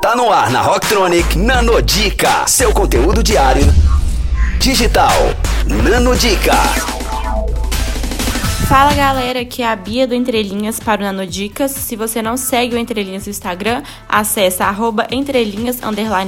[0.00, 3.64] Tá no ar na Rocktronic Nanodica, seu conteúdo diário
[4.60, 5.12] digital.
[5.66, 6.54] Nanodica.
[8.68, 11.72] Fala galera, aqui é a Bia do Entrelinhas para o Nanodicas.
[11.72, 15.78] Se você não segue o Entrelinhas no Instagram, acessa arroba entrelinhas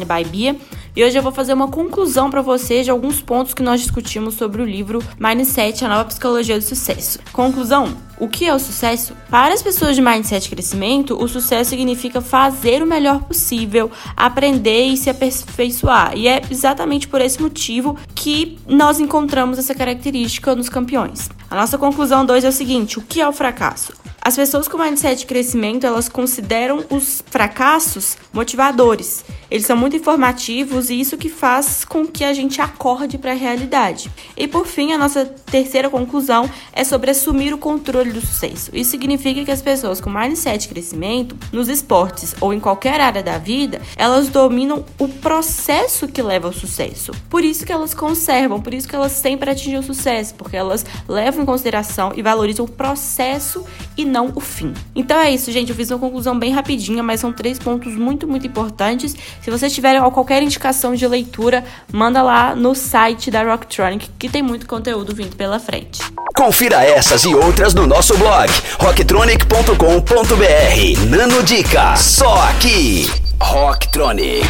[0.04, 0.56] by Bia.
[0.94, 4.34] E hoje eu vou fazer uma conclusão para vocês de alguns pontos que nós discutimos
[4.34, 7.20] sobre o livro Mindset, a nova psicologia do sucesso.
[7.32, 9.14] Conclusão: o que é o sucesso?
[9.30, 14.96] Para as pessoas de mindset crescimento, o sucesso significa fazer o melhor possível, aprender e
[14.96, 16.16] se aperfeiçoar.
[16.16, 21.30] E é exatamente por esse motivo que nós encontramos essa característica nos campeões.
[21.48, 23.92] A nossa conclusão 2 é o seguinte: o que é o fracasso?
[24.22, 29.24] As pessoas com mindset de crescimento, elas consideram os fracassos motivadores.
[29.50, 33.34] Eles são muito informativos e isso que faz com que a gente acorde para a
[33.34, 34.10] realidade.
[34.36, 38.70] E por fim, a nossa terceira conclusão é sobre assumir o controle do sucesso.
[38.72, 43.22] Isso significa que as pessoas com mindset de crescimento, nos esportes ou em qualquer área
[43.22, 47.12] da vida, elas dominam o processo que leva ao sucesso.
[47.28, 50.84] Por isso que elas conservam, por isso que elas sempre atingem o sucesso, porque elas
[51.08, 53.64] levam em consideração e valorizam o processo
[53.96, 54.72] e não o fim.
[54.94, 55.70] Então é isso, gente.
[55.70, 59.16] Eu fiz uma conclusão bem rapidinha, mas são três pontos muito, muito importantes.
[59.42, 64.42] Se vocês tiverem qualquer indicação de leitura, manda lá no site da Rocktronic, que tem
[64.42, 66.00] muito conteúdo vindo pela frente.
[66.34, 71.06] Confira essas e outras no nosso blog rocktronic.com.br.
[71.08, 73.10] Nano Dica, só aqui.
[73.40, 74.46] Rocktronic,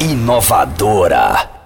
[0.00, 1.59] inovadora.